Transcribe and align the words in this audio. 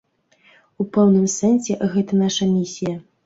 У 0.83 0.85
пэўным 0.95 1.27
сэнсе 1.35 1.77
гэта 1.93 2.19
наша 2.25 2.49
місія. 2.57 2.95